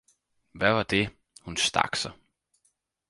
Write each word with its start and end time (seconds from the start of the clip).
hvad 0.51 0.71
var 0.73 0.83
det? 0.83 1.09
Hun 1.41 1.57
stak 1.57 1.95
sig. 1.95 2.11